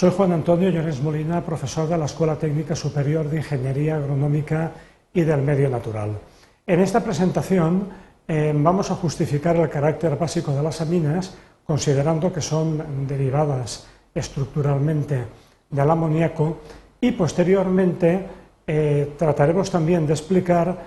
Soy 0.00 0.12
Juan 0.16 0.32
Antonio 0.32 0.70
Llores 0.70 1.02
Molina, 1.02 1.44
profesor 1.44 1.86
de 1.86 1.98
la 1.98 2.06
Escuela 2.06 2.34
Técnica 2.36 2.74
Superior 2.74 3.28
de 3.28 3.36
Ingeniería 3.36 3.96
Agronómica 3.96 4.72
y 5.12 5.20
del 5.20 5.42
Medio 5.42 5.68
Natural. 5.68 6.16
En 6.66 6.80
esta 6.80 7.04
presentación 7.04 7.86
eh, 8.26 8.54
vamos 8.56 8.90
a 8.90 8.94
justificar 8.94 9.56
el 9.56 9.68
carácter 9.68 10.16
básico 10.16 10.52
de 10.52 10.62
las 10.62 10.80
aminas, 10.80 11.36
considerando 11.66 12.32
que 12.32 12.40
son 12.40 13.06
derivadas 13.06 13.88
estructuralmente 14.14 15.22
del 15.68 15.90
amoníaco 15.90 16.60
y 16.98 17.12
posteriormente 17.12 18.24
eh, 18.66 19.12
trataremos 19.18 19.70
también 19.70 20.06
de 20.06 20.14
explicar 20.14 20.78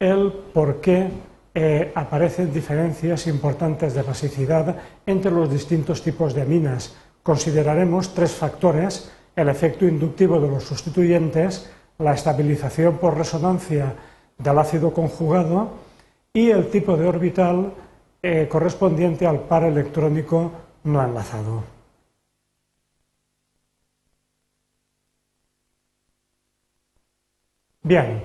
el 0.00 0.32
por 0.52 0.80
qué 0.80 1.06
eh, 1.54 1.92
aparecen 1.94 2.52
diferencias 2.52 3.28
importantes 3.28 3.94
de 3.94 4.02
basicidad 4.02 4.76
entre 5.06 5.30
los 5.30 5.48
distintos 5.48 6.02
tipos 6.02 6.34
de 6.34 6.42
aminas. 6.42 6.96
Consideraremos 7.22 8.14
tres 8.14 8.32
factores, 8.32 9.10
el 9.36 9.48
efecto 9.48 9.86
inductivo 9.86 10.40
de 10.40 10.48
los 10.48 10.64
sustituyentes, 10.64 11.70
la 11.98 12.14
estabilización 12.14 12.98
por 12.98 13.16
resonancia 13.16 13.94
del 14.38 14.58
ácido 14.58 14.92
conjugado 14.92 15.70
y 16.32 16.50
el 16.50 16.70
tipo 16.70 16.96
de 16.96 17.08
orbital 17.08 17.72
eh, 18.22 18.48
correspondiente 18.50 19.26
al 19.26 19.40
par 19.40 19.64
electrónico 19.64 20.52
no 20.84 21.02
enlazado. 21.02 21.78
Bien, 27.82 28.22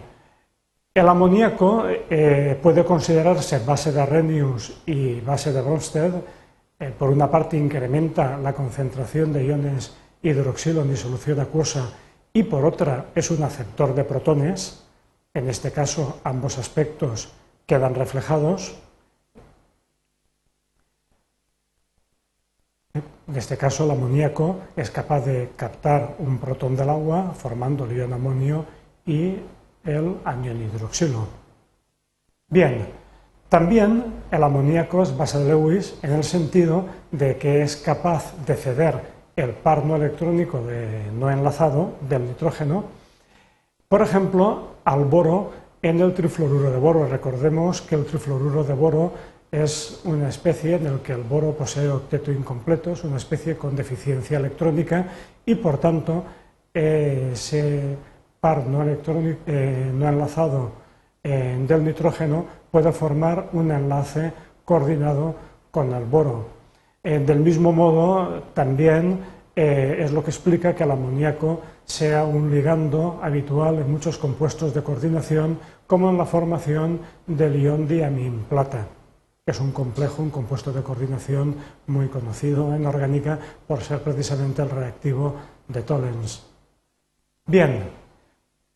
el 0.94 1.08
amoníaco 1.08 1.86
eh, 1.88 2.60
puede 2.62 2.84
considerarse 2.84 3.60
base 3.60 3.92
de 3.92 4.02
Arrhenius 4.02 4.82
y 4.86 5.22
base 5.22 5.54
de 5.54 5.62
Bronsted. 5.62 6.14
Eh, 6.84 6.92
por 6.92 7.10
una 7.10 7.32
parte, 7.32 7.56
incrementa 7.56 8.38
la 8.38 8.52
concentración 8.52 9.32
de 9.32 9.46
iones 9.46 9.96
hidroxilo 10.22 10.82
en 10.82 10.90
disolución 10.90 11.40
acuosa 11.40 11.94
y 12.34 12.44
por 12.44 12.66
otra, 12.66 13.06
es 13.16 13.32
un 13.32 13.42
aceptor 13.42 13.96
de 13.96 14.04
protones. 14.04 14.84
En 15.34 15.48
este 15.48 15.72
caso, 15.72 16.20
ambos 16.26 16.58
aspectos 16.58 17.32
quedan 17.66 17.96
reflejados. 17.96 18.76
En 22.94 23.36
este 23.38 23.56
caso, 23.56 23.86
el 23.86 23.92
amoníaco 23.92 24.58
es 24.76 24.92
capaz 24.92 25.22
de 25.22 25.52
captar 25.56 26.16
un 26.20 26.38
protón 26.38 26.76
del 26.76 26.90
agua 26.90 27.32
formando 27.34 27.86
el 27.86 27.96
ion 27.96 28.12
amonio 28.12 28.66
y 29.06 29.38
el 29.86 30.18
anión 30.26 30.62
hidroxilo. 30.62 31.28
Bien, 32.50 33.03
también 33.54 34.06
el 34.32 34.42
amoníaco 34.42 35.04
es 35.04 35.16
base 35.16 35.38
de 35.38 35.50
Lewis 35.50 35.94
en 36.02 36.14
el 36.14 36.24
sentido 36.24 36.86
de 37.12 37.38
que 37.38 37.62
es 37.62 37.78
capaz 37.78 38.34
de 38.48 38.56
ceder 38.56 39.00
el 39.36 39.52
par 39.52 39.86
no 39.86 39.96
electrónico 39.96 40.60
de 40.66 41.12
no 41.14 41.30
enlazado 41.30 41.92
del 42.10 42.26
nitrógeno, 42.26 42.86
por 43.88 44.02
ejemplo, 44.02 44.78
al 44.84 45.06
boro 45.06 45.52
en 45.84 46.00
el 46.00 46.16
trifluoruro 46.16 46.72
de 46.72 46.80
boro. 46.80 47.08
Recordemos 47.08 47.84
que 47.84 47.94
el 47.94 48.06
trifluoruro 48.06 48.64
de 48.64 48.74
boro 48.74 49.14
es 49.52 50.02
una 50.06 50.30
especie 50.30 50.78
en 50.78 50.86
la 50.86 51.04
que 51.04 51.14
el 51.14 51.22
boro 51.22 51.52
posee 51.52 51.88
octeto 51.90 52.32
incompleto, 52.32 52.94
es 52.94 53.04
una 53.04 53.18
especie 53.18 53.56
con 53.56 53.76
deficiencia 53.76 54.40
electrónica 54.40 55.06
y 55.46 55.54
por 55.54 55.78
tanto 55.78 56.24
eh, 56.74 57.34
se 57.36 57.98
par 58.40 58.66
no, 58.66 58.84
eh, 58.84 59.92
no 59.94 60.10
enlazado 60.10 60.72
eh, 61.24 61.64
del 61.68 61.86
nitrógeno 61.86 62.63
puede 62.74 62.92
formar 62.92 63.50
un 63.54 63.70
enlace 63.70 64.34
coordinado 64.66 65.36
con 65.70 65.94
el 65.94 66.06
boro. 66.06 66.48
Eh, 67.04 67.20
del 67.20 67.42
mismo 67.42 67.72
modo, 67.72 68.42
también 68.56 69.20
es 69.56 70.12
lo 70.12 70.24
que 70.24 70.32
explica 70.32 70.74
que 70.74 70.84
el 70.84 70.90
amoníaco 70.90 71.62
sea 71.86 72.24
un 72.26 72.50
ligando 72.50 73.20
habitual 73.22 73.78
en 73.78 73.92
muchos 73.92 74.18
compuestos 74.18 74.74
de 74.74 74.82
coordinación, 74.82 75.60
como 75.86 76.10
en 76.10 76.18
la 76.18 76.26
formación 76.26 77.00
del 77.28 77.62
ion 77.62 77.88
diamín-plata, 77.88 78.88
que 79.46 79.52
es 79.52 79.60
un 79.60 79.72
complejo, 79.72 80.24
un 80.24 80.32
compuesto 80.32 80.74
de 80.74 80.82
coordinación 80.82 81.56
muy 81.86 82.08
conocido 82.08 82.74
en 82.74 82.88
orgánica 82.88 83.38
por 83.68 83.82
ser 83.82 84.02
precisamente 84.02 84.64
el 84.64 84.72
reactivo 84.72 85.36
de 85.68 85.84
Tollens. 85.84 86.44
Bien, 87.46 87.84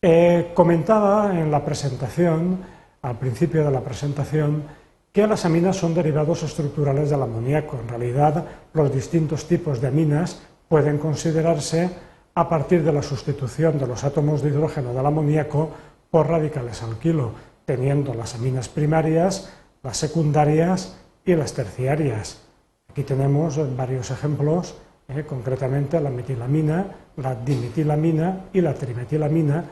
eh, 0.00 0.52
comentaba 0.54 1.36
en 1.36 1.50
la 1.50 1.64
presentación, 1.64 2.77
al 3.02 3.18
principio 3.18 3.64
de 3.64 3.70
la 3.70 3.80
presentación, 3.80 4.64
que 5.12 5.26
las 5.26 5.44
aminas 5.44 5.76
son 5.76 5.94
derivados 5.94 6.42
estructurales 6.42 7.10
del 7.10 7.22
amoníaco. 7.22 7.78
En 7.80 7.88
realidad, 7.88 8.44
los 8.72 8.92
distintos 8.92 9.46
tipos 9.46 9.80
de 9.80 9.88
aminas 9.88 10.40
pueden 10.68 10.98
considerarse 10.98 11.90
a 12.34 12.48
partir 12.48 12.84
de 12.84 12.92
la 12.92 13.02
sustitución 13.02 13.78
de 13.78 13.86
los 13.86 14.04
átomos 14.04 14.42
de 14.42 14.50
hidrógeno 14.50 14.92
del 14.92 15.06
amoníaco 15.06 15.70
por 16.10 16.28
radicales 16.28 16.82
alquilo, 16.82 17.32
teniendo 17.64 18.14
las 18.14 18.34
aminas 18.34 18.68
primarias, 18.68 19.52
las 19.82 19.96
secundarias 19.96 20.96
y 21.24 21.34
las 21.34 21.52
terciarias. 21.52 22.42
Aquí 22.88 23.02
tenemos 23.02 23.58
varios 23.76 24.10
ejemplos, 24.10 24.76
eh, 25.08 25.24
concretamente 25.26 26.00
la 26.00 26.10
metilamina, 26.10 26.86
la 27.16 27.34
dimetilamina 27.34 28.44
y 28.52 28.60
la 28.60 28.74
trimetilamina, 28.74 29.64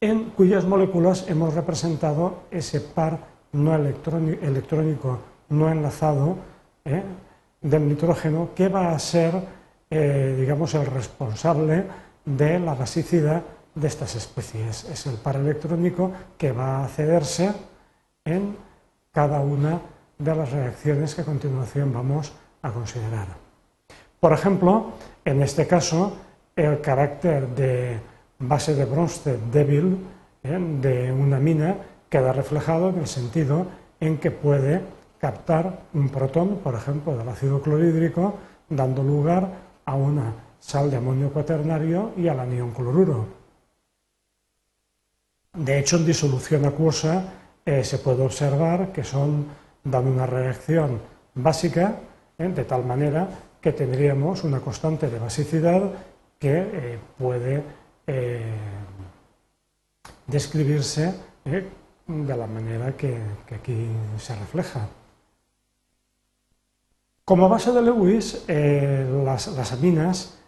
en 0.00 0.30
cuyas 0.30 0.64
moléculas 0.64 1.26
hemos 1.28 1.54
representado 1.54 2.44
ese 2.50 2.80
par 2.80 3.18
no 3.52 3.74
electrónico 3.74 5.18
no 5.50 5.70
enlazado 5.70 6.36
¿eh? 6.84 7.02
del 7.60 7.88
nitrógeno 7.88 8.50
que 8.54 8.68
va 8.68 8.92
a 8.92 8.98
ser, 8.98 9.34
eh, 9.90 10.36
digamos, 10.38 10.74
el 10.74 10.86
responsable 10.86 11.84
de 12.24 12.58
la 12.58 12.74
basicidad 12.74 13.42
de 13.74 13.88
estas 13.88 14.14
especies. 14.14 14.84
Es 14.84 15.06
el 15.06 15.16
par 15.16 15.36
electrónico 15.36 16.12
que 16.38 16.52
va 16.52 16.84
a 16.84 16.88
cederse 16.88 17.52
en 18.24 18.56
cada 19.12 19.40
una 19.40 19.80
de 20.18 20.34
las 20.34 20.50
reacciones 20.50 21.14
que 21.14 21.22
a 21.22 21.24
continuación 21.24 21.92
vamos 21.92 22.32
a 22.62 22.70
considerar. 22.70 23.28
Por 24.18 24.32
ejemplo, 24.32 24.92
en 25.24 25.42
este 25.42 25.66
caso, 25.66 26.16
el 26.56 26.80
carácter 26.80 27.48
de 27.48 28.00
base 28.40 28.74
de 28.74 28.86
Bronsted 28.86 29.38
débil 29.52 29.98
¿eh? 30.42 30.58
de 30.80 31.12
una 31.12 31.38
mina 31.38 31.76
queda 32.08 32.32
reflejado 32.32 32.88
en 32.88 32.98
el 32.98 33.06
sentido 33.06 33.66
en 34.00 34.18
que 34.18 34.30
puede 34.30 34.80
captar 35.20 35.84
un 35.92 36.08
protón, 36.08 36.56
por 36.64 36.74
ejemplo, 36.74 37.16
del 37.16 37.28
ácido 37.28 37.60
clorhídrico, 37.60 38.34
dando 38.68 39.02
lugar 39.02 39.46
a 39.84 39.94
una 39.94 40.32
sal 40.58 40.90
de 40.90 40.96
amonio 40.96 41.30
cuaternario 41.30 42.12
y 42.16 42.28
al 42.28 42.40
anión 42.40 42.72
cloruro. 42.72 43.26
De 45.52 45.78
hecho, 45.78 45.96
en 45.96 46.06
disolución 46.06 46.64
acuosa 46.64 47.24
eh, 47.64 47.84
se 47.84 47.98
puede 47.98 48.24
observar 48.24 48.92
que 48.92 49.04
son, 49.04 49.46
dan 49.84 50.06
una 50.06 50.24
reacción 50.24 50.98
básica, 51.34 51.96
¿eh? 52.38 52.48
de 52.48 52.64
tal 52.64 52.86
manera 52.86 53.28
que 53.60 53.72
tendríamos 53.72 54.44
una 54.44 54.60
constante 54.60 55.10
de 55.10 55.18
basicidad 55.18 55.82
que 56.38 56.98
puede 57.18 57.62
eh, 58.12 58.42
describirse 60.26 61.14
eh, 61.44 61.68
de 62.08 62.36
la 62.36 62.48
manera 62.48 62.96
que, 62.96 63.16
aquí 63.54 63.86
se 64.18 64.34
refleja. 64.34 64.88
Como 67.24 67.48
base 67.48 67.70
de 67.70 67.82
Lewis, 67.82 68.44
eh, 68.48 69.06
las, 69.24 69.72
aminas 69.72 70.38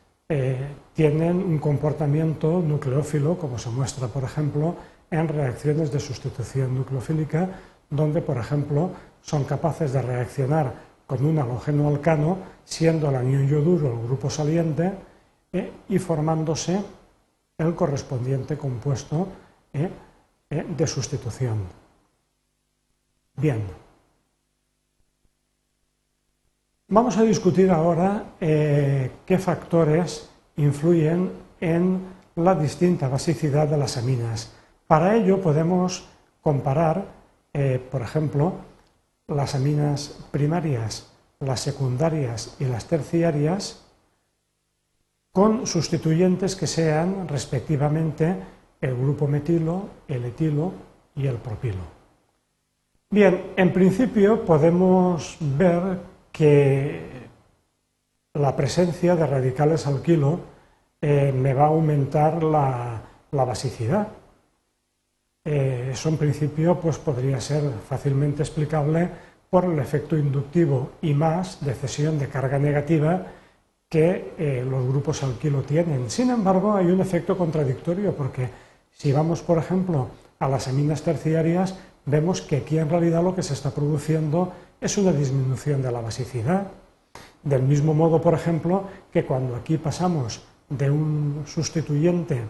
tienen 0.95 1.37
un 1.37 1.59
comportamiento 1.59 2.61
nucleófilo, 2.61 3.39
como 3.39 3.59
se 3.59 3.69
muestra, 3.69 4.09
por 4.09 4.25
ejemplo, 4.25 4.75
en 5.11 5.29
reacciones 5.29 5.93
de 5.93 6.01
sustitución 6.01 6.75
nucleofílica, 6.75 7.49
donde, 7.91 8.23
por 8.23 8.39
ejemplo, 8.39 8.91
son 9.21 9.45
capaces 9.45 9.93
de 9.93 10.01
reaccionar 10.01 10.73
con 11.07 11.25
un 11.25 11.39
halogeno 11.39 11.87
alcano, 11.89 12.39
siendo 12.65 13.11
el 13.11 13.17
anión 13.17 13.47
yoduro 13.47 13.93
el 13.93 14.07
grupo 14.07 14.31
saliente, 14.31 14.95
y 15.89 15.99
formándose 15.99 16.81
el 17.67 17.75
correspondiente 17.75 18.57
compuesto 18.57 19.29
eh, 19.73 19.89
eh, 20.51 20.67
de 20.77 20.87
sustitución. 20.87 21.59
Bien. 23.37 23.63
Vamos 26.89 27.17
a 27.17 27.23
discutir 27.23 27.71
ahora 27.71 28.35
eh, 28.41 29.11
qué 29.25 29.39
factores 29.39 30.29
influyen 30.57 31.31
en 31.61 32.01
la 32.37 32.55
distinta 32.55 33.09
basicidad 33.09 33.69
de 33.69 33.79
las 33.79 33.97
aminas. 33.97 34.53
Para 34.87 35.17
ello 35.17 35.41
podemos 35.41 36.07
comparar, 36.43 37.07
por 37.91 38.03
ejemplo, 38.03 38.55
las 39.29 39.55
aminas 39.55 40.19
primarias, 40.31 41.11
las 41.41 41.61
secundarias 41.61 42.57
y 42.59 42.65
las 42.65 42.87
terciarias 42.87 43.82
con 45.33 45.67
sustituyentes 45.67 46.55
que 46.55 46.67
sean 46.67 47.27
respectivamente 47.27 48.37
el 48.81 48.95
grupo 48.95 49.27
metilo, 49.27 49.89
el 50.07 50.27
etilo 50.27 50.73
y 51.17 51.27
el 51.27 51.37
propilo. 51.37 51.81
Bien, 53.11 53.53
en 53.57 53.73
principio 53.73 54.45
podemos 54.45 55.37
ver 55.41 55.99
que 56.31 57.29
la 58.35 58.55
presencia 58.57 59.17
de 59.17 59.27
radicales 59.27 59.87
alquilo 59.87 60.41
eh, 61.01 61.33
me 61.35 61.55
va 61.55 61.65
a 61.65 61.69
aumentar 61.69 62.43
la, 62.43 63.03
basicidad. 63.31 64.09
Eh, 65.45 65.91
eso 65.93 66.09
en 66.11 66.17
principio 66.17 66.79
pues, 66.79 66.99
podría 66.99 67.41
ser 67.41 67.63
fácilmente 67.89 68.43
explicable 68.43 69.09
por 69.51 69.65
el 69.65 69.79
efecto 69.79 70.17
inductivo 70.17 70.93
y 71.03 71.15
más 71.15 71.65
de 71.65 71.75
cesión 71.75 72.19
de 72.19 72.29
carga 72.29 72.59
negativa 72.59 73.27
que 73.93 74.33
eh, 74.39 74.67
los 74.67 74.89
grupos 74.89 75.23
alquilo 75.23 75.61
tienen. 75.61 76.09
Sin 76.09 76.31
embargo, 76.31 76.73
hay 76.73 76.87
un 76.87 77.03
efecto 77.03 77.37
contradictorio 77.37 78.17
porque 78.17 78.49
si 78.91 79.13
vamos, 79.13 79.43
por 79.43 79.59
ejemplo, 79.59 80.09
a 80.39 80.49
las 80.49 80.67
aminas 80.67 81.03
terciarias, 81.03 81.75
vemos 82.07 82.41
que 82.41 82.57
aquí 82.57 82.79
en 82.79 82.89
realidad 82.89 83.23
lo 83.23 83.35
que 83.35 83.43
se 83.43 83.53
está 83.53 83.71
produciendo 83.71 84.51
es 84.81 84.97
una 84.97 85.13
disminución 85.13 85.83
de 85.83 85.93
la 85.93 86.01
basicidad. 86.01 86.69
Del 87.43 87.65
mismo 87.65 87.93
modo, 87.93 88.23
por 88.23 88.33
ejemplo, 88.33 88.85
que 89.13 89.27
cuando 89.27 89.57
aquí 89.57 89.77
pasamos 89.77 90.41
de 90.71 90.91
un 90.91 91.43
sustituyente 91.45 92.41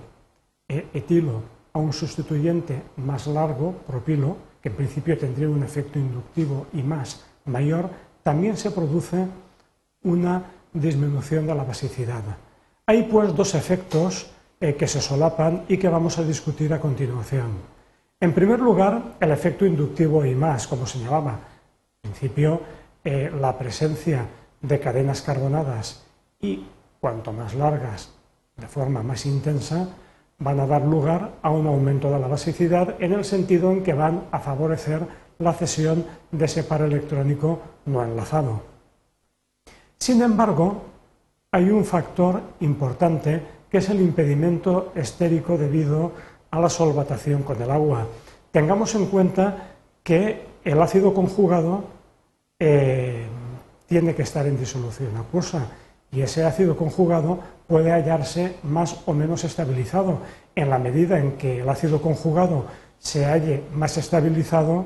e, 0.69 0.87
etilo 0.95 1.43
a 1.73 1.81
un 1.81 1.93
sustituyente 1.93 2.83
más 2.99 3.27
largo, 3.27 3.73
propilo, 3.85 4.37
que 4.63 4.69
en 4.69 4.77
principio 4.77 5.19
tendría 5.19 5.49
un 5.49 5.65
efecto 5.65 5.99
inductivo 5.99 6.69
y 6.73 6.85
más 6.85 7.25
mayor, 7.47 7.91
también 8.23 8.57
se 8.57 8.71
produce 8.71 9.27
una 10.05 10.62
disminución 10.73 11.47
de 11.47 11.55
la 11.55 11.65
basicidad. 11.65 12.23
Hay 12.87 13.05
pues 13.05 13.35
dos 13.35 13.55
efectos 13.55 14.31
eh, 14.61 14.75
que 14.75 14.87
se 14.87 15.01
solapan 15.01 15.65
y 15.69 15.77
que 15.77 15.89
vamos 15.89 16.19
a 16.19 16.25
discutir 16.25 16.73
a 16.73 16.81
continuación. 16.81 17.51
En 18.21 18.33
primer 18.33 18.61
lugar, 18.61 19.17
el 19.21 19.31
efecto 19.33 19.67
inductivo 19.67 20.25
y 20.25 20.35
más, 20.35 20.67
como 20.67 20.87
señalaba. 20.87 21.41
En 22.03 22.11
principio, 22.11 22.61
eh, 23.05 23.31
la 23.41 23.59
presencia 23.59 24.27
de 24.61 24.79
cadenas 24.79 25.23
carbonadas 25.23 26.05
y 26.41 26.65
cuanto 27.01 27.33
más 27.33 27.55
largas, 27.55 28.11
de 28.57 28.69
forma 28.69 29.03
más 29.03 29.27
intensa, 29.27 29.89
van 30.39 30.61
a 30.61 30.67
dar 30.67 30.83
lugar 30.83 31.33
a 31.43 31.51
un 31.51 31.67
aumento 31.67 32.11
de 32.11 32.21
la 32.21 32.29
basicidad 32.29 32.95
en 33.01 33.13
el 33.13 33.25
sentido 33.25 33.73
en 33.73 33.83
que 33.83 33.95
van 33.95 34.25
a 34.31 34.39
favorecer 34.39 35.07
la 35.39 35.53
cesión 35.53 36.05
de 36.31 36.45
ese 36.45 36.63
par 36.63 36.83
electrónico 36.83 37.61
no 37.87 38.05
enlazado. 38.05 38.72
Sin 40.03 40.21
embargo, 40.21 40.83
hay 41.53 41.71
un 41.71 41.85
factor 41.85 42.43
importante 42.59 43.41
que 43.71 43.79
es 43.79 43.89
el 43.89 44.01
impedimento 44.01 44.91
estérico 44.97 45.57
debido 45.57 46.11
a 46.51 46.59
la 46.59 46.69
solvatación 46.69 47.45
con 47.45 47.63
el 47.63 47.71
agua. 47.71 48.09
Tengamos 48.51 48.97
en 48.97 49.07
cuenta 49.07 49.77
que 50.03 50.45
el 50.65 50.83
ácido 50.83 51.15
conjugado 51.15 51.85
eh, 52.59 53.27
tiene 53.87 54.13
que 54.17 54.23
estar 54.23 54.45
en 54.45 54.59
disolución 54.59 55.17
acuosa 55.17 55.69
y 56.11 56.23
ese 56.23 56.43
ácido 56.43 56.77
conjugado 56.77 57.39
puede 57.69 57.93
hallarse 57.93 58.57
más 58.65 59.03
o 59.07 59.13
menos 59.13 59.45
estabilizado. 59.45 60.19
En 60.57 60.69
la 60.69 60.81
medida 60.81 61.21
en 61.21 61.37
que 61.37 61.61
el 61.61 61.69
ácido 61.69 62.03
conjugado 62.03 62.65
se 62.99 63.25
halle 63.25 63.63
más 63.73 63.97
estabilizado, 63.99 64.85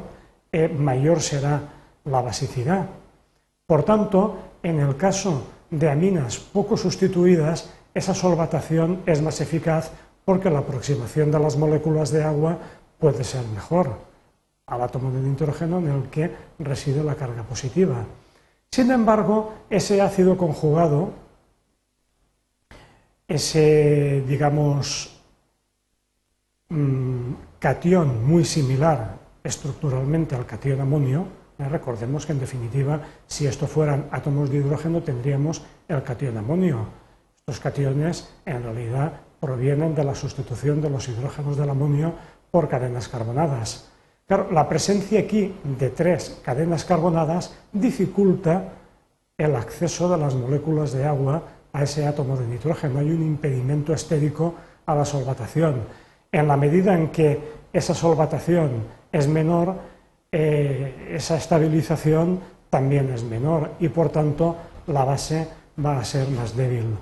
eh, 0.53 0.69
mayor 0.69 1.23
será 1.23 1.63
la 2.05 2.21
basicidad. 2.21 2.85
Por 3.67 3.83
tanto, 3.83 4.37
en 4.63 4.81
el 4.81 4.97
caso 4.97 5.47
de 5.71 5.91
aminas 5.91 6.39
poco 6.39 6.77
sustituidas, 6.77 7.71
esa 7.95 8.15
solvatación 8.15 9.03
es 9.07 9.23
más 9.23 9.41
eficaz 9.41 9.91
porque 10.25 10.51
la 10.51 10.59
aproximación 10.61 11.31
de 11.31 11.39
las 11.39 11.57
moléculas 11.57 12.11
de 12.11 12.25
agua 12.25 12.59
puede 12.99 13.25
ser 13.25 13.45
mejor 13.55 13.99
al 14.67 14.83
átomo 14.83 15.11
de 15.11 15.21
nitrógeno 15.21 15.79
en 15.79 15.89
el 15.89 16.11
que 16.11 16.31
reside 16.59 17.05
la 17.05 17.15
carga 17.15 17.43
positiva. 17.43 18.05
Sin 18.71 18.91
embargo, 18.91 19.55
ese 19.71 20.03
ácido 20.03 20.37
conjugado, 20.37 21.11
ese, 23.29 24.25
digamos, 24.27 25.23
mm, 26.69 27.33
catión 27.59 28.27
muy 28.27 28.45
similar 28.45 29.19
estructuralmente 29.45 30.35
al 30.35 30.45
catión 30.45 30.81
amonio, 30.81 31.27
recordemos 31.59 32.27
que 32.27 32.33
en 32.33 32.41
definitiva, 32.41 33.01
si 33.27 33.47
esto 33.47 33.67
fueran 33.67 34.09
átomos 34.11 34.51
de 34.51 34.59
hidrógeno, 34.59 35.03
tendríamos 35.03 35.63
el 35.89 36.03
catión 36.03 36.37
amonio. 36.37 36.87
Los 37.47 37.61
cationes 37.61 38.29
en 38.45 38.63
realidad 38.63 39.13
provienen 39.41 39.95
de 39.95 40.05
la 40.05 40.15
sustitución 40.15 40.81
de 40.81 40.91
los 40.91 41.09
hidrógenos 41.09 41.57
del 41.57 41.71
amonio 41.71 42.13
por 42.51 42.69
cadenas 42.69 43.09
carbonadas. 43.09 43.89
Claro, 44.27 44.49
la 44.51 44.69
presencia 44.69 45.21
aquí 45.21 45.55
de 45.63 45.91
tres 45.91 46.41
cadenas 46.45 46.85
carbonadas 46.85 47.55
dificulta 47.73 48.73
el 49.39 49.55
acceso 49.55 50.09
de 50.09 50.17
las 50.17 50.35
moléculas 50.35 50.93
de 50.93 51.05
agua 51.05 51.43
a 51.73 51.83
ese 51.83 52.07
átomo 52.07 52.37
de 52.37 52.47
nitrógeno. 52.47 52.99
Hay 52.99 53.11
un 53.11 53.23
impedimento 53.23 53.93
estérico 53.93 54.55
a 54.87 54.95
la 54.95 55.05
solvatación. 55.05 55.83
En 56.33 56.49
la 56.49 56.57
medida 56.57 56.95
en 56.95 57.09
que 57.09 57.39
esa 57.73 57.95
solvatación 57.95 58.85
es 59.13 59.29
menor, 59.29 59.77
eh, 60.39 61.17
esa 61.17 61.39
estabilización 61.39 62.41
también 62.69 63.09
es 63.09 63.25
menor 63.25 63.71
y 63.81 63.89
por 63.89 64.11
tanto 64.11 64.55
la 64.87 65.03
base 65.03 65.49
va 65.83 65.99
a 65.99 66.05
ser 66.05 66.29
más 66.29 66.55
débil. 66.55 66.95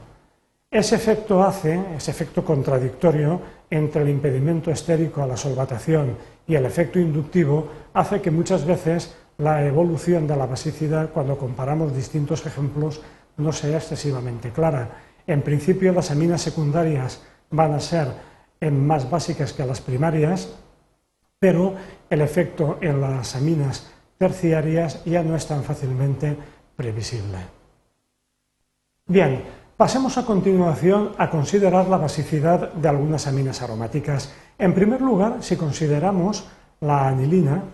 Ese 0.71 0.95
efecto 0.95 1.43
hace, 1.43 1.81
ese 1.97 2.13
efecto 2.13 2.45
contradictorio 2.45 3.41
entre 3.69 4.03
el 4.03 4.11
impedimento 4.11 4.71
estérico 4.71 5.21
a 5.21 5.27
la 5.27 5.37
solvatación 5.37 6.17
y 6.47 6.55
el 6.55 6.65
efecto 6.65 7.01
inductivo, 7.01 7.67
hace 7.93 8.21
que 8.21 8.31
muchas 8.31 8.65
veces 8.65 9.17
la 9.39 9.67
evolución 9.67 10.29
de 10.29 10.37
la 10.37 10.47
basicidad, 10.47 11.11
cuando 11.11 11.37
comparamos 11.37 11.93
distintos 11.93 12.47
ejemplos, 12.47 13.03
no 13.37 13.53
sea 13.53 13.79
excesivamente 13.79 14.51
clara. 14.51 14.91
En 15.27 15.43
principio, 15.43 15.93
las 15.93 16.13
aminas 16.13 16.41
secundarias 16.41 17.21
van 17.51 17.73
a 17.73 17.81
ser 17.81 18.07
más 18.71 19.11
básicas 19.11 19.53
que 19.53 19.67
las 19.67 19.81
primarias, 19.81 20.55
pero 21.45 21.75
el 22.09 22.23
efecto 22.23 22.79
en 22.81 23.03
las 23.03 23.37
aminas 23.37 23.93
terciarias 24.17 25.05
ya 25.05 25.23
no 25.23 25.37
es 25.37 25.47
tan 25.47 25.63
fácilmente 25.63 26.35
previsible. 26.75 27.37
Bien, 29.07 29.43
Pasemos 29.77 30.17
a 30.19 30.25
continuación 30.25 31.11
a 31.19 31.29
considerar 31.29 31.89
la 31.89 31.97
basicidad 31.97 32.73
de 32.75 32.89
algunas 32.89 33.27
aminas 33.27 33.61
aromáticas. 33.61 34.33
En 34.57 34.73
primer 34.73 35.01
lugar, 35.01 35.43
si 35.43 35.57
consideramos 35.57 36.47
la 36.81 37.09
anilina, 37.09 37.65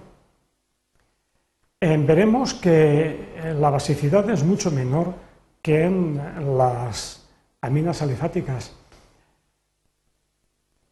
eh, 1.78 1.96
veremos 1.98 2.54
que 2.54 3.34
eh, 3.36 3.54
la 3.54 3.68
basicidad 3.68 4.28
es 4.30 4.42
mucho 4.42 4.70
menor 4.70 5.12
que 5.60 5.84
en 5.84 6.56
las 6.56 7.28
aminas 7.60 8.00
alifáticas. 8.00 8.79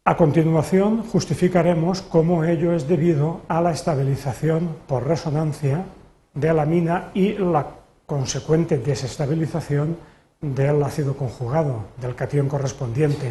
A 0.09 0.17
continuación, 0.17 1.03
justificaremos 1.03 2.01
cómo 2.01 2.43
ello 2.43 2.73
es 2.73 2.87
debido 2.87 3.41
a 3.47 3.61
la 3.61 3.69
estabilización 3.69 4.77
por 4.87 5.05
resonancia 5.05 5.85
de 6.33 6.51
la 6.51 6.63
amina 6.63 7.11
y 7.13 7.33
la 7.33 7.67
consecuente 8.07 8.79
desestabilización 8.79 9.97
del 10.41 10.81
ácido 10.81 11.15
conjugado, 11.15 11.83
del 12.01 12.15
catión 12.15 12.49
correspondiente. 12.49 13.29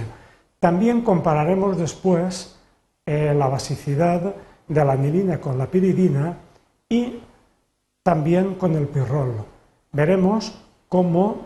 También 0.60 1.02
compararemos 1.02 1.76
después 1.76 2.56
eh, 3.04 3.34
la 3.36 3.48
basicidad 3.48 4.36
de 4.68 4.84
la 4.84 4.92
anilina 4.92 5.40
con 5.40 5.58
la 5.58 5.66
piridina 5.66 6.36
y 6.88 7.18
también 8.04 8.54
con 8.54 8.76
el 8.76 8.86
pirrol. 8.86 9.34
Veremos 9.90 10.56
cómo 10.88 11.38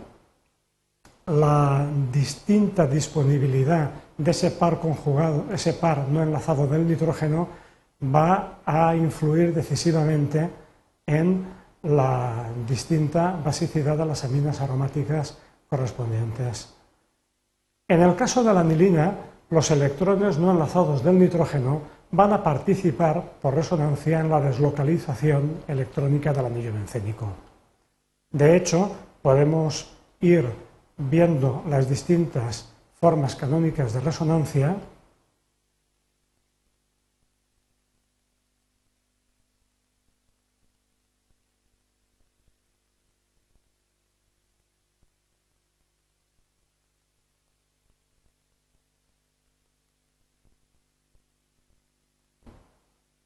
la 1.25 1.87
distinta 2.13 2.87
disponibilidad 2.87 3.93
de 4.23 4.31
ese 4.31 4.51
par 4.53 4.79
conjugado, 4.79 5.47
ese 5.53 5.73
par 5.73 6.07
no 6.09 6.23
enlazado 6.23 6.67
del 6.67 6.87
nitrógeno, 6.87 7.49
va 8.03 8.61
a 8.65 8.95
influir 8.95 9.55
decisivamente 9.55 10.49
en 11.07 11.45
la 11.83 12.47
distinta 12.67 13.37
basicidad 13.45 13.97
de 13.97 14.07
las 14.07 14.25
aminas 14.25 14.61
aromáticas 14.61 15.39
correspondientes. 15.69 16.75
En 17.89 18.01
el 18.01 18.15
caso 18.15 18.45
de 18.45 18.55
la 18.55 18.61
anilina, 18.61 19.15
los 19.51 19.71
electrones 19.71 20.39
no 20.39 20.53
enlazados 20.53 21.03
del 21.03 21.19
nitrógeno 21.19 21.81
van 22.13 22.33
a 22.33 22.43
participar 22.43 23.23
por 23.41 23.55
resonancia 23.55 24.21
en 24.21 24.31
la 24.31 24.41
deslocalización 24.41 25.65
electrónica 25.67 26.33
del 26.33 26.47
anillo 26.47 26.73
bencénico. 26.73 27.29
De 28.31 28.57
hecho, 28.57 28.91
podemos 29.21 29.97
ir 30.21 30.47
viendo 30.97 31.65
las 31.69 31.89
distintas 31.89 32.72
formas 33.03 33.35
canónicas 33.35 33.93
de 33.93 33.99
resonancia 33.99 34.77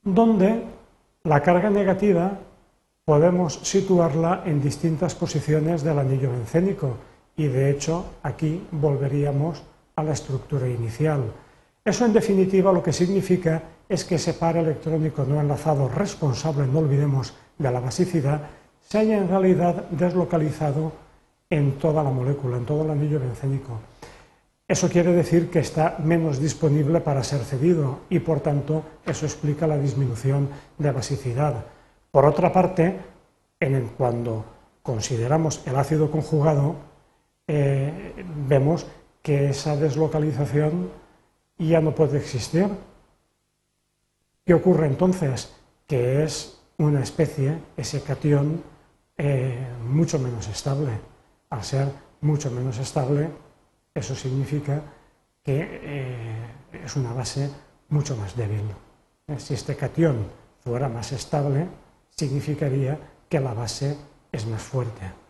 donde 0.02 0.64
la 1.24 1.42
carga 1.42 1.68
negativa 1.68 2.38
podemos 3.04 3.60
situarla 3.62 4.42
en 4.46 4.62
distintas 4.62 5.14
posiciones 5.14 5.82
del 5.82 5.98
anillo 5.98 6.30
bencénico 6.32 6.96
y 7.36 7.46
de 7.46 7.70
hecho 7.70 8.04
aquí 8.22 8.66
volveríamos 8.70 9.62
a 9.94 10.02
la 10.02 10.12
estructura 10.12 10.68
inicial. 10.68 11.22
Eso 11.84 12.04
en 12.04 12.12
definitiva 12.12 12.72
lo 12.72 12.82
que 12.82 12.92
significa 12.92 13.62
es 13.88 14.04
que 14.04 14.16
ese 14.16 14.34
par 14.34 14.56
electrónico 14.56 15.24
no 15.24 15.40
enlazado 15.40 15.88
responsable, 15.88 16.66
no 16.66 16.80
olvidemos, 16.80 17.34
de 17.58 17.70
la 17.70 17.80
basicidad, 17.80 18.42
se 18.82 18.98
haya 18.98 19.18
en 19.18 19.28
realidad 19.28 19.86
deslocalizado 19.90 20.92
en 21.48 21.78
toda 21.78 22.02
la 22.02 22.10
molécula, 22.10 22.56
en 22.56 22.66
todo 22.66 22.84
el 22.84 22.90
anillo 22.90 23.20
bencénico. 23.20 23.80
Eso 24.68 24.88
quiere 24.88 25.12
decir 25.12 25.48
que 25.48 25.60
está 25.60 25.96
menos 26.02 26.40
disponible 26.40 27.00
para 27.00 27.22
ser 27.22 27.40
cedido 27.40 28.00
y 28.10 28.18
por 28.18 28.40
tanto 28.40 28.82
eso 29.06 29.24
explica 29.24 29.66
la 29.66 29.78
disminución 29.78 30.48
de 30.76 30.90
basicidad. 30.90 31.64
Por 32.10 32.26
otra 32.26 32.52
parte, 32.52 32.96
en 33.60 33.90
cuando 33.96 34.44
consideramos 34.82 35.62
el 35.66 35.76
ácido 35.76 36.10
conjugado, 36.10 36.74
eh, 37.46 38.24
vemos 38.46 38.86
que 39.22 39.50
esa 39.50 39.76
deslocalización 39.76 40.90
ya 41.58 41.80
no 41.80 41.94
puede 41.94 42.18
existir. 42.18 42.68
¿Qué 44.44 44.54
ocurre 44.54 44.86
entonces? 44.86 45.52
Que 45.86 46.24
es 46.24 46.60
una 46.78 47.02
especie, 47.02 47.58
ese 47.76 48.02
cation, 48.02 48.62
eh, 49.16 49.66
mucho 49.84 50.18
menos 50.18 50.48
estable. 50.48 50.92
Al 51.50 51.64
ser 51.64 51.88
mucho 52.20 52.50
menos 52.50 52.78
estable, 52.78 53.30
eso 53.94 54.14
significa 54.14 54.82
que 55.42 55.80
eh, 55.82 56.46
es 56.84 56.96
una 56.96 57.12
base 57.12 57.50
mucho 57.88 58.16
más 58.16 58.36
débil. 58.36 58.62
Si 59.38 59.54
este 59.54 59.76
cation 59.76 60.26
fuera 60.60 60.88
más 60.88 61.12
estable, 61.12 61.66
significaría 62.10 62.98
que 63.28 63.40
la 63.40 63.54
base 63.54 63.96
es 64.30 64.46
más 64.46 64.62
fuerte. 64.62 65.25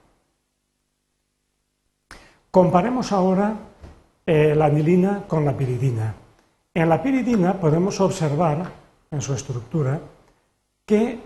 Comparemos 2.57 3.13
ahora 3.13 3.55
eh, 4.25 4.55
la 4.55 4.65
anilina 4.65 5.25
con 5.29 5.45
la 5.45 5.55
piridina. 5.55 6.15
En 6.73 6.89
la 6.89 7.03
piridina 7.03 7.53
podemos 7.53 8.01
observar 8.01 8.73
en 9.11 9.21
su 9.21 9.35
estructura 9.35 10.01
que 10.87 11.21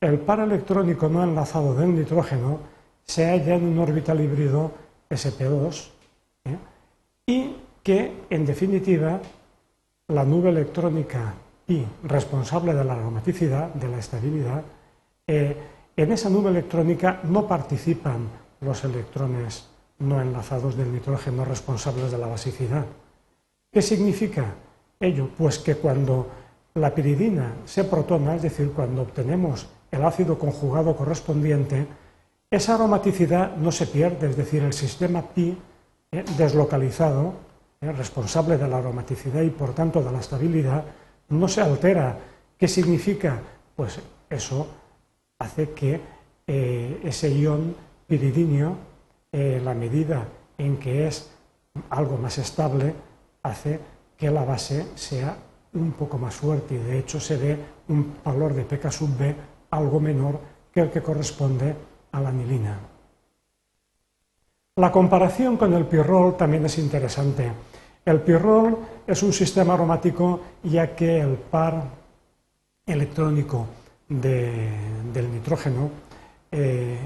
el 0.00 0.20
par 0.20 0.38
electrónico 0.38 1.08
no 1.08 1.24
enlazado 1.24 1.74
del 1.74 1.96
nitrógeno 1.96 2.60
se 3.02 3.26
halla 3.26 3.56
en 3.56 3.64
un 3.64 3.80
orbital 3.80 4.20
híbrido 4.20 4.70
sp2 5.10 5.88
¿eh? 6.44 6.56
y 7.26 7.56
que, 7.82 8.22
en 8.30 8.46
definitiva, 8.46 9.18
la 10.06 10.22
nube 10.22 10.50
electrónica 10.50 11.34
pi 11.66 11.84
responsable 12.04 12.72
de 12.72 12.84
la 12.84 12.92
aromaticidad, 12.92 13.74
de 13.74 13.88
la 13.88 13.98
estabilidad, 13.98 14.62
eh, 15.26 15.56
en 15.96 16.12
esa 16.12 16.30
nube 16.30 16.50
electrónica 16.50 17.18
no 17.24 17.48
participan 17.48 18.46
los 18.60 18.84
electrones 18.84 19.68
no 19.98 20.20
enlazados 20.20 20.76
del 20.76 20.92
nitrógeno 20.92 21.44
responsables 21.44 22.10
de 22.10 22.18
la 22.18 22.26
basicidad. 22.26 22.86
¿Qué 23.72 23.82
significa 23.82 24.54
ello? 25.00 25.28
Pues 25.36 25.58
que 25.58 25.76
cuando 25.76 26.28
la 26.74 26.94
piridina 26.94 27.54
se 27.64 27.84
protona, 27.84 28.36
es 28.36 28.42
decir, 28.42 28.72
cuando 28.72 29.02
obtenemos 29.02 29.66
el 29.90 30.04
ácido 30.04 30.38
conjugado 30.38 30.96
correspondiente, 30.96 31.86
esa 32.50 32.76
aromaticidad 32.76 33.56
no 33.56 33.72
se 33.72 33.86
pierde, 33.86 34.30
es 34.30 34.36
decir, 34.36 34.62
el 34.62 34.72
sistema 34.72 35.22
pi 35.22 35.58
eh, 36.12 36.24
deslocalizado, 36.36 37.34
eh, 37.80 37.92
responsable 37.92 38.56
de 38.56 38.68
la 38.68 38.78
aromaticidad 38.78 39.42
y 39.42 39.50
por 39.50 39.74
tanto 39.74 40.02
de 40.02 40.12
la 40.12 40.20
estabilidad, 40.20 40.84
no 41.28 41.46
se 41.48 41.60
altera. 41.60 42.18
¿Qué 42.56 42.66
significa? 42.66 43.38
Pues 43.76 44.00
eso 44.30 44.66
hace 45.38 45.70
que 45.70 46.00
eh, 46.46 47.00
ese 47.04 47.32
ion 47.38 47.74
piridinio, 48.08 48.76
la 49.30 49.74
medida 49.74 50.26
en 50.56 50.78
que 50.78 51.06
es 51.06 51.30
algo 51.90 52.16
más 52.16 52.38
estable, 52.38 52.94
hace 53.42 53.78
que 54.16 54.30
la 54.30 54.44
base 54.44 54.86
sea 54.96 55.36
un 55.74 55.92
poco 55.92 56.18
más 56.18 56.34
fuerte 56.34 56.74
y 56.74 56.78
de 56.78 56.98
hecho 56.98 57.20
se 57.20 57.36
ve 57.36 57.56
un 57.88 58.14
valor 58.24 58.54
de 58.54 58.64
pK 58.64 58.90
sub 58.90 59.16
B 59.16 59.34
algo 59.70 60.00
menor 60.00 60.40
que 60.72 60.80
el 60.80 60.90
que 60.90 61.02
corresponde 61.02 61.76
a 62.12 62.20
la 62.20 62.30
anilina. 62.30 62.78
La 64.76 64.90
comparación 64.90 65.56
con 65.56 65.74
el 65.74 65.86
pirrol 65.86 66.36
también 66.36 66.64
es 66.64 66.78
interesante. 66.78 67.50
El 68.04 68.20
pirrol 68.20 68.78
es 69.06 69.22
un 69.22 69.32
sistema 69.32 69.74
aromático 69.74 70.40
ya 70.62 70.94
que 70.94 71.20
el 71.20 71.34
par 71.34 71.82
electrónico 72.86 73.66
del 74.08 75.32
nitrógeno, 75.32 75.90
eh, 76.50 76.96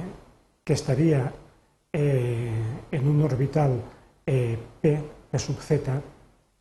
que 0.64 0.72
estaría 0.72 1.32
eh, 1.92 2.50
en 2.90 3.08
un 3.08 3.22
orbital 3.22 3.82
eh, 4.26 4.58
P, 4.80 5.02
P 5.30 5.38
sub 5.38 5.60
Z, 5.60 6.00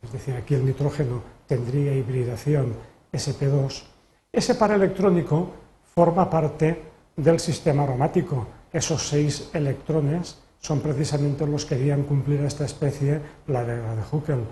es 0.02 0.12
decir, 0.12 0.34
aquí 0.34 0.54
el 0.54 0.66
nitrógeno 0.66 1.22
tendría 1.46 1.94
hibridación 1.94 2.74
sp2, 3.12 3.84
ese 4.32 4.54
par 4.54 4.72
electrónico 4.72 5.52
forma 5.94 6.28
parte 6.28 6.82
del 7.16 7.38
sistema 7.38 7.82
aromático. 7.82 8.46
Esos 8.72 9.06
seis 9.06 9.50
electrones 9.52 10.38
son 10.58 10.80
precisamente 10.80 11.46
los 11.46 11.66
que 11.66 11.74
harían 11.74 12.04
cumplir 12.04 12.40
esta 12.40 12.64
especie 12.64 13.20
la 13.46 13.62
regla 13.62 13.94
de 13.94 14.02
Huckel. 14.10 14.44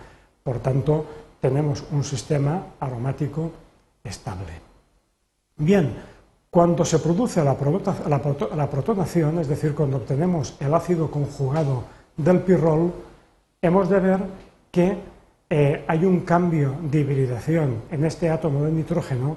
Por 0.42 0.58
tanto, 0.58 1.06
tenemos 1.40 1.84
un 1.92 2.04
sistema 2.04 2.66
aromático 2.78 3.52
estable. 4.04 4.52
Bien, 5.56 5.94
cuando 6.50 6.84
se 6.84 6.98
produce 6.98 7.42
la, 7.44 7.56
protonación, 7.56 9.38
es 9.38 9.46
decir, 9.46 9.74
cuando 9.74 9.98
obtenemos 9.98 10.56
el 10.58 10.74
ácido 10.74 11.08
conjugado 11.10 11.84
del 12.16 12.40
pirrol, 12.40 12.92
hemos 13.62 13.88
de 13.88 14.00
ver 14.00 14.20
que 14.72 14.98
eh, 15.48 15.84
hay 15.86 16.04
un 16.04 16.20
cambio 16.20 16.74
de 16.82 17.00
hibridación 17.00 17.82
en 17.90 18.04
este 18.04 18.30
átomo 18.30 18.64
de 18.64 18.72
nitrógeno, 18.72 19.36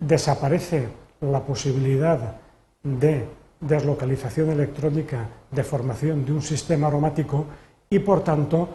desaparece 0.00 0.88
la 1.20 1.40
posibilidad 1.40 2.36
de 2.82 3.28
deslocalización 3.60 4.50
electrónica, 4.50 5.28
de 5.50 5.62
formación 5.62 6.24
de 6.24 6.32
un 6.32 6.42
sistema 6.42 6.88
aromático 6.88 7.44
y 7.88 7.98
por 8.00 8.24
tanto 8.24 8.68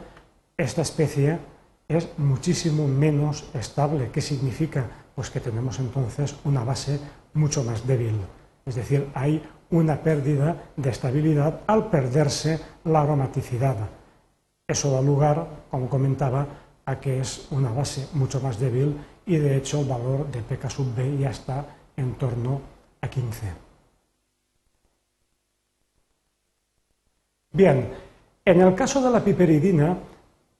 esta 0.58 0.84
especie 0.84 1.39
es 1.88 2.08
muchísimo 2.18 2.88
menos 2.88 3.50
estable. 3.54 4.10
¿Qué 4.12 4.22
significa? 4.22 4.86
Pues 5.15 5.30
que 5.30 5.39
tenemos 5.39 5.80
entonces 5.80 6.36
una 6.44 6.63
base 6.63 7.00
mucho 7.36 7.63
más 7.63 7.86
débil. 7.86 8.20
Es 8.65 8.75
decir, 8.75 9.10
hay 9.13 9.44
una 9.70 10.01
pérdida 10.01 10.72
de 10.75 10.89
estabilidad 10.89 11.62
al 11.68 11.89
perderse 11.89 12.60
la 12.86 13.01
aromaticidad. 13.01 13.75
Eso 14.68 14.92
da 14.92 15.01
lugar, 15.01 15.46
como 15.70 15.88
comentaba, 15.88 16.48
a 16.86 17.00
que 17.00 17.20
es 17.20 17.48
una 17.51 17.72
base 17.72 18.08
mucho 18.13 18.39
más 18.42 18.60
débil 18.60 18.98
y 19.25 19.38
de 19.38 19.58
hecho 19.58 19.82
el 19.82 19.88
valor 19.88 20.27
de 20.32 20.42
pK 20.42 20.70
sub 20.70 20.94
B 20.96 21.18
ya 21.18 21.32
está 21.32 21.65
en 21.98 22.13
torno 22.15 22.62
a 23.01 23.08
15. 23.08 23.54
Bien, 27.51 27.89
en 28.44 28.62
el 28.62 28.75
caso 28.75 29.01
de 29.01 29.10
la 29.10 29.24
piperidina, 29.24 29.98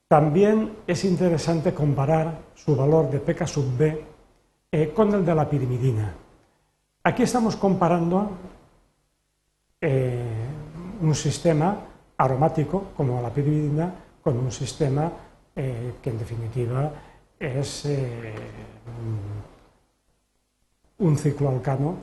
también 0.08 0.78
es 0.86 1.04
interesante 1.04 1.74
comparar 1.74 2.38
su 2.54 2.74
valor 2.74 3.10
de 3.10 3.20
pK 3.20 3.46
sub 3.46 3.76
B 3.76 4.04
eh, 4.72 4.92
con 4.94 5.12
el 5.14 5.24
de 5.24 5.34
la 5.34 5.48
pirimidina. 5.48 6.25
Aquí 7.06 7.22
estamos 7.22 7.54
comparando 7.54 8.32
eh, 9.80 10.26
un 11.00 11.14
sistema 11.14 11.78
aromático 12.18 12.90
como 12.96 13.22
la 13.22 13.30
pirimidina 13.30 13.94
con 14.20 14.36
un 14.36 14.50
sistema 14.50 15.12
eh, 15.54 15.94
que 16.02 16.10
en 16.10 16.18
definitiva 16.18 16.90
es 17.38 17.86
un 20.98 21.16
ciclo 21.16 21.50
alcano, 21.50 21.94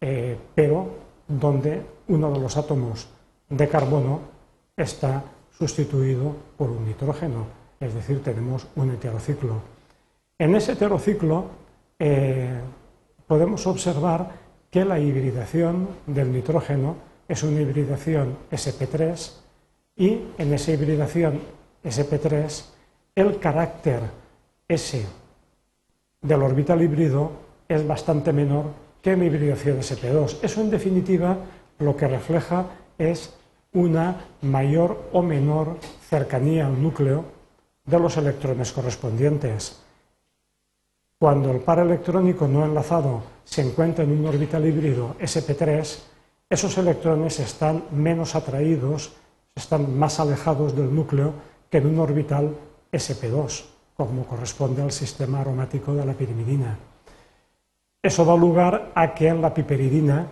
eh, 0.00 0.38
pero 0.54 0.88
donde 1.28 1.82
uno 2.08 2.32
de 2.32 2.40
los 2.40 2.56
átomos 2.56 3.08
de 3.50 3.68
carbono 3.68 4.20
está 4.74 5.22
sustituido 5.50 6.34
por 6.56 6.70
un 6.70 6.86
nitrógeno, 6.86 7.44
es 7.78 7.92
decir, 7.92 8.22
tenemos 8.22 8.66
un 8.76 8.90
heterociclo. 8.90 9.56
En 10.38 10.54
ese 10.54 10.72
heterociclo 10.72 11.44
eh, 11.98 12.58
podemos 13.26 13.66
observar 13.66 14.45
que 14.76 14.84
la 14.84 15.00
hibridación 15.00 15.88
del 16.06 16.30
nitrógeno 16.30 16.96
es 17.26 17.42
una 17.42 17.62
hibridación 17.62 18.36
sp3 18.52 19.32
y 19.96 20.20
en 20.36 20.52
esa 20.52 20.72
hibridación 20.72 21.40
sp3 21.82 22.64
el 23.14 23.38
carácter 23.38 24.00
S 24.68 25.02
del 26.20 26.42
orbital 26.42 26.82
híbrido 26.82 27.30
es 27.66 27.88
bastante 27.88 28.34
menor 28.34 28.66
que 29.00 29.12
en 29.12 29.22
hibridación 29.22 29.78
sp2. 29.78 30.40
Eso, 30.42 30.60
en 30.60 30.68
definitiva, 30.68 31.38
lo 31.78 31.96
que 31.96 32.08
refleja 32.08 32.66
es 32.98 33.32
una 33.72 34.26
mayor 34.42 35.08
o 35.14 35.22
menor 35.22 35.78
cercanía 36.06 36.66
al 36.66 36.82
núcleo 36.82 37.24
de 37.86 37.98
los 37.98 38.18
electrones 38.18 38.72
correspondientes. 38.72 39.85
Cuando 41.18 41.50
el 41.50 41.60
par 41.60 41.78
electrónico 41.78 42.46
no 42.46 42.66
enlazado 42.66 43.22
se 43.42 43.62
encuentra 43.62 44.04
en 44.04 44.12
un 44.12 44.26
orbital 44.26 44.66
híbrido 44.66 45.16
sp3, 45.18 45.98
esos 46.50 46.76
electrones 46.76 47.40
están 47.40 47.84
menos 47.90 48.34
atraídos, 48.34 49.16
están 49.54 49.98
más 49.98 50.20
alejados 50.20 50.76
del 50.76 50.94
núcleo 50.94 51.32
que 51.70 51.78
en 51.78 51.86
un 51.86 52.00
orbital 52.00 52.54
sp2, 52.92 53.64
como 53.96 54.26
corresponde 54.26 54.82
al 54.82 54.92
sistema 54.92 55.40
aromático 55.40 55.94
de 55.94 56.04
la 56.04 56.12
pirimidina. 56.12 56.76
Eso 58.02 58.26
da 58.26 58.36
lugar 58.36 58.92
a 58.94 59.14
que 59.14 59.28
en 59.28 59.40
la 59.40 59.54
piperidina 59.54 60.26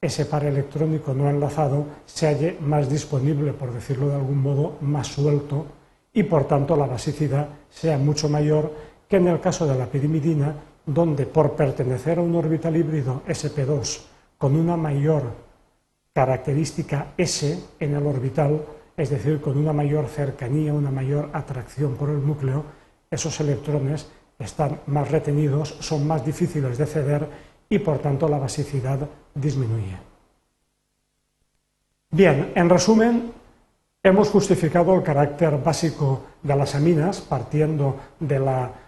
ese 0.00 0.26
par 0.26 0.44
electrónico 0.44 1.14
no 1.14 1.30
enlazado 1.30 1.86
se 2.06 2.26
halle 2.26 2.58
más 2.60 2.90
disponible, 2.90 3.52
por 3.52 3.72
decirlo 3.72 4.08
de 4.08 4.16
algún 4.16 4.42
modo, 4.42 4.78
más 4.80 5.06
suelto 5.06 5.64
y 6.12 6.24
por 6.24 6.48
tanto 6.48 6.74
la 6.74 6.86
basicidad 6.86 7.48
sea 7.70 7.98
mucho 7.98 8.28
mayor 8.28 8.93
que 9.14 9.18
en 9.18 9.28
el 9.28 9.38
caso 9.38 9.64
de 9.64 9.78
la 9.78 9.86
pirimidina, 9.86 10.56
donde 10.84 11.24
por 11.24 11.52
pertenecer 11.54 12.18
a 12.18 12.20
un 12.20 12.34
orbital 12.34 12.76
híbrido 12.76 13.22
sp2 13.28 14.00
con 14.36 14.56
una 14.56 14.76
mayor 14.76 15.22
característica 16.12 17.12
S 17.16 17.56
en 17.78 17.94
el 17.94 18.04
orbital, 18.04 18.60
es 18.96 19.10
decir, 19.10 19.40
con 19.40 19.56
una 19.56 19.72
mayor 19.72 20.08
cercanía, 20.08 20.74
una 20.74 20.90
mayor 20.90 21.30
atracción 21.32 21.94
por 21.94 22.10
el 22.10 22.26
núcleo, 22.26 22.64
esos 23.08 23.38
electrones 23.38 24.10
están 24.36 24.80
más 24.88 25.08
retenidos, 25.08 25.76
son 25.78 26.08
más 26.08 26.26
difíciles 26.26 26.76
de 26.76 26.86
ceder 26.86 27.28
y 27.68 27.78
por 27.78 28.00
tanto 28.00 28.28
la 28.28 28.38
basicidad 28.38 28.98
disminuye. 29.32 29.96
Bien, 32.10 32.50
en 32.52 32.68
resumen, 32.68 33.32
hemos 34.02 34.28
justificado 34.28 34.92
el 34.92 35.04
carácter 35.04 35.56
básico 35.62 36.22
de 36.42 36.56
las 36.56 36.74
aminas 36.74 37.20
partiendo 37.20 37.96
de 38.18 38.40
la 38.40 38.80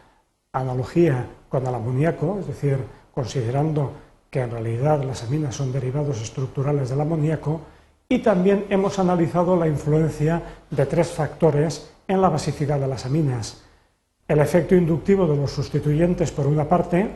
analogía 0.57 1.27
con 1.49 1.67
el 1.67 1.75
amoníaco, 1.75 2.39
es 2.41 2.47
decir, 2.47 2.79
considerando 3.15 3.93
que 4.31 4.41
en 4.41 4.51
realidad 4.51 5.05
las 5.05 5.23
aminas 5.25 5.55
son 5.55 5.73
derivados 5.73 6.21
estructurales 6.21 6.91
del 6.91 7.01
amoníaco, 7.01 7.61
y 8.09 8.21
también 8.21 8.67
hemos 8.71 8.99
analizado 8.99 9.57
la 9.57 9.67
influencia 9.67 10.43
de 10.71 10.87
tres 10.87 11.11
factores 11.11 11.91
en 12.07 12.23
la 12.23 12.29
basicidad 12.29 12.79
de 12.79 12.87
las 12.87 13.05
aminas. 13.05 13.65
El 14.29 14.39
efecto 14.39 14.75
inductivo 14.75 15.27
de 15.27 15.37
los 15.37 15.51
sustituyentes 15.51 16.31
por 16.31 16.47
una 16.47 16.69
parte, 16.69 17.11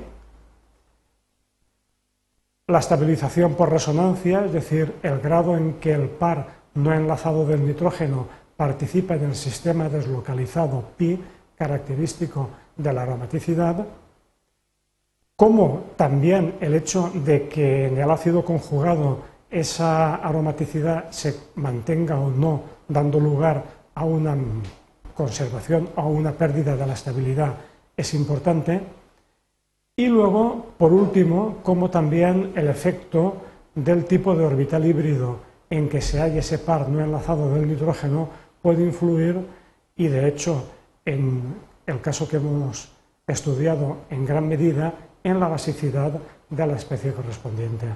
la 2.67 2.79
estabilización 2.79 3.55
por 3.55 3.71
resonancia, 3.71 4.45
es 4.45 4.53
decir, 4.53 4.95
el 5.03 5.21
grado 5.21 5.57
en 5.57 5.75
que 5.75 5.93
el 5.93 6.09
par 6.09 6.61
no 6.75 6.93
enlazado 6.93 7.47
del 7.47 7.67
nitrógeno 7.67 8.29
participa 8.57 9.15
en 9.15 9.25
el 9.25 9.35
sistema 9.35 9.89
deslocalizado 9.89 10.85
pi, 10.97 11.21
característico 11.61 12.49
de 12.75 12.91
la 12.91 13.03
aromaticidad, 13.03 13.87
como 15.37 15.93
también 15.95 16.55
el 16.59 16.73
hecho 16.73 17.11
de 17.15 17.49
que 17.49 17.89
en 17.89 17.99
el 17.99 18.11
ácido 18.11 18.43
conjugado 18.43 19.19
esa 19.51 20.15
aromaticidad 20.15 21.11
se 21.11 21.35
mantenga 21.57 22.19
o 22.19 22.31
no, 22.31 22.63
dando 22.89 23.21
lugar 23.21 23.63
a 23.95 24.07
una 24.07 24.35
conservación 25.15 25.91
o 25.97 26.01
a 26.01 26.07
una 26.07 26.33
pérdida 26.33 26.77
de 26.77 26.87
la 26.87 26.95
estabilidad, 26.95 27.53
es 27.95 28.15
importante. 28.15 28.81
Y 29.97 30.07
luego, 30.07 30.73
por 30.79 30.95
último, 30.95 31.59
como 31.63 31.91
también 31.91 32.53
el 32.57 32.69
efecto 32.69 33.35
del 33.75 34.07
tipo 34.07 34.35
de 34.35 34.47
orbital 34.47 34.87
híbrido 34.87 35.41
en 35.69 35.91
que 35.91 36.01
se 36.01 36.21
halla 36.21 36.41
ese 36.41 36.59
par 36.59 36.89
no 36.89 37.05
enlazado 37.05 37.53
del 37.55 37.69
nitrógeno 37.69 38.31
puede 38.63 38.83
influir 38.83 39.37
y, 39.95 40.09
de 40.09 40.27
hecho, 40.27 40.65
en 41.15 41.57
el 41.87 42.01
caso 42.01 42.29
que 42.29 42.37
hemos 42.37 42.93
estudiado 43.27 43.99
en 44.11 44.25
gran 44.25 44.49
medida, 44.49 44.95
en 45.23 45.41
la 45.41 45.49
basicidad 45.49 46.13
de 46.49 46.67
la 46.67 46.77
especie 46.77 47.13
correspondiente. 47.13 47.87